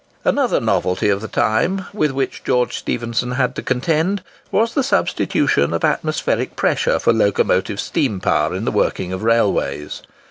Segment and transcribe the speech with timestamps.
[0.25, 5.75] Another novelty of the time, with which George Stephenson had to contend, was the substitution
[5.75, 10.01] of atmospheric pressure for locomotive steam power in the working of railways.